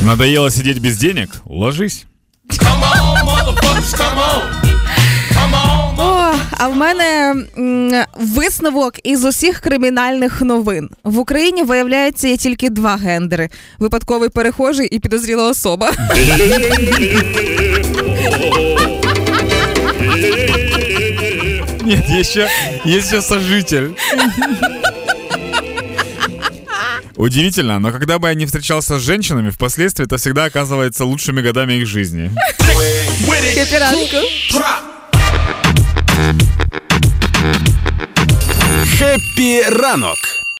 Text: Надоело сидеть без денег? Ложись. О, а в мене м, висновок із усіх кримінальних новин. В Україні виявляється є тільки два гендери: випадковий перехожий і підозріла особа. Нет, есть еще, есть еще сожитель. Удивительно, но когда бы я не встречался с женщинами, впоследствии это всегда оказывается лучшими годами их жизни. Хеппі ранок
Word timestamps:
Надоело 0.00 0.50
сидеть 0.50 0.78
без 0.80 0.98
денег? 0.98 1.28
Ложись. 1.46 2.04
О, 5.98 6.34
а 6.58 6.68
в 6.68 6.76
мене 6.76 7.34
м, 7.58 8.04
висновок 8.14 8.94
із 9.04 9.24
усіх 9.24 9.60
кримінальних 9.60 10.40
новин. 10.42 10.88
В 11.04 11.18
Україні 11.18 11.62
виявляється 11.62 12.28
є 12.28 12.36
тільки 12.36 12.70
два 12.70 12.96
гендери: 12.96 13.48
випадковий 13.78 14.28
перехожий 14.28 14.86
і 14.88 14.98
підозріла 14.98 15.48
особа. 15.50 15.92
Нет, 21.84 22.04
есть 22.10 22.30
еще, 22.36 22.48
есть 22.84 23.12
еще 23.12 23.22
сожитель. 23.22 23.90
Удивительно, 27.16 27.78
но 27.78 27.92
когда 27.92 28.18
бы 28.18 28.28
я 28.28 28.34
не 28.34 28.46
встречался 28.46 28.98
с 28.98 29.02
женщинами, 29.02 29.50
впоследствии 29.50 30.04
это 30.04 30.18
всегда 30.18 30.44
оказывается 30.44 31.04
лучшими 31.04 31.40
годами 31.40 31.74
их 31.74 31.86
жизни. 31.86 32.30
Хеппі 38.98 39.62
ранок 39.62 40.35